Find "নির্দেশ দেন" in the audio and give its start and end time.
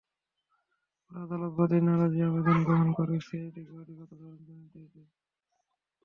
4.55-5.07